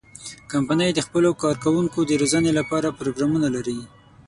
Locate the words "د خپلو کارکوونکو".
0.95-1.99